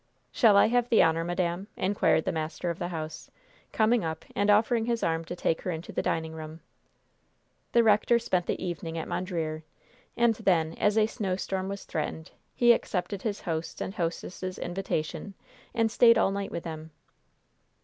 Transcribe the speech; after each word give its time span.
"Shall 0.31 0.57
I 0.57 0.65
have 0.69 0.89
the 0.89 1.03
honor, 1.03 1.23
madam?" 1.23 1.67
inquired 1.77 2.25
the 2.25 2.31
master 2.31 2.71
of 2.71 2.79
the 2.79 2.87
house, 2.87 3.29
coming 3.71 4.03
up 4.03 4.25
and 4.35 4.49
offering 4.49 4.87
his 4.87 5.03
arm 5.03 5.23
to 5.25 5.35
take 5.35 5.61
her 5.61 5.69
into 5.69 5.91
the 5.91 6.01
dining 6.01 6.33
room. 6.33 6.61
The 7.73 7.83
rector 7.83 8.17
spent 8.17 8.47
the 8.47 8.59
evening 8.59 8.97
at 8.97 9.07
Mondreer, 9.07 9.61
and 10.17 10.33
then, 10.33 10.73
as 10.79 10.97
a 10.97 11.05
snowstorm 11.05 11.69
was 11.69 11.83
threatened, 11.85 12.31
he 12.55 12.73
accepted 12.73 13.21
his 13.21 13.41
host's 13.41 13.79
and 13.79 13.93
hostess' 13.93 14.57
invitation 14.57 15.35
and 15.71 15.91
stayed 15.91 16.17
all 16.17 16.31
night 16.31 16.49
with 16.49 16.63
them. 16.63 16.89